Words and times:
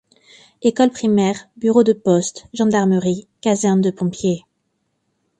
École 0.63 0.89
primaire, 0.89 1.47
bureau 1.57 1.83
de 1.83 1.93
poste, 1.93 2.47
gendarmerie, 2.55 3.27
caserne 3.39 3.81
de 3.81 3.91
pompiers. 3.91 4.45